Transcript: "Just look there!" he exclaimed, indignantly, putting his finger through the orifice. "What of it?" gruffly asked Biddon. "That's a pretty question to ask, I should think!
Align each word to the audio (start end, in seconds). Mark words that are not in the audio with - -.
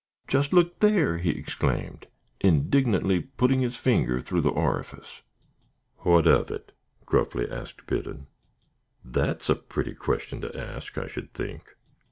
"Just 0.27 0.51
look 0.51 0.79
there!" 0.79 1.19
he 1.19 1.29
exclaimed, 1.29 2.07
indignantly, 2.39 3.19
putting 3.21 3.59
his 3.59 3.77
finger 3.77 4.19
through 4.19 4.41
the 4.41 4.49
orifice. 4.49 5.21
"What 5.97 6.25
of 6.25 6.49
it?" 6.49 6.71
gruffly 7.05 7.47
asked 7.47 7.85
Biddon. 7.85 8.25
"That's 9.05 9.47
a 9.47 9.53
pretty 9.55 9.93
question 9.93 10.41
to 10.41 10.57
ask, 10.57 10.97
I 10.97 11.05
should 11.05 11.35
think! 11.35 11.75